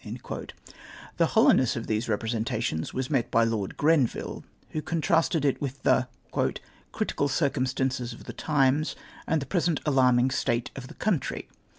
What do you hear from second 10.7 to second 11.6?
of the country.